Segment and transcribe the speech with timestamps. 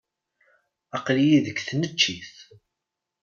[0.97, 2.35] Aql-iyi deg tneččit.